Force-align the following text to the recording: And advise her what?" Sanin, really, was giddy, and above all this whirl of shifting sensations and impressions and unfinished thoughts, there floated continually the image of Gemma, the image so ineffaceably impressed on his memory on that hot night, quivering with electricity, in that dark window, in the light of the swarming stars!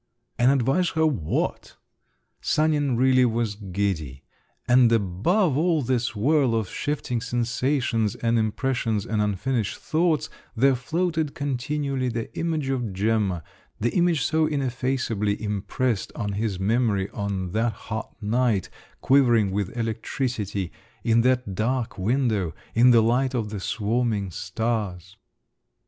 And 0.39 0.49
advise 0.51 0.89
her 0.97 1.05
what?" 1.05 1.77
Sanin, 2.41 2.97
really, 2.97 3.23
was 3.23 3.53
giddy, 3.53 4.23
and 4.67 4.91
above 4.91 5.55
all 5.55 5.83
this 5.83 6.15
whirl 6.15 6.55
of 6.55 6.67
shifting 6.67 7.21
sensations 7.21 8.15
and 8.15 8.39
impressions 8.39 9.05
and 9.05 9.21
unfinished 9.21 9.77
thoughts, 9.77 10.27
there 10.55 10.73
floated 10.73 11.35
continually 11.35 12.09
the 12.09 12.35
image 12.35 12.69
of 12.69 12.93
Gemma, 12.93 13.43
the 13.79 13.93
image 13.93 14.23
so 14.23 14.47
ineffaceably 14.47 15.39
impressed 15.39 16.11
on 16.15 16.33
his 16.33 16.59
memory 16.59 17.07
on 17.11 17.51
that 17.51 17.73
hot 17.73 18.15
night, 18.23 18.71
quivering 19.01 19.51
with 19.51 19.77
electricity, 19.77 20.71
in 21.03 21.21
that 21.21 21.53
dark 21.53 21.99
window, 21.99 22.55
in 22.73 22.89
the 22.89 23.01
light 23.03 23.35
of 23.35 23.51
the 23.51 23.59
swarming 23.59 24.31
stars! 24.31 25.15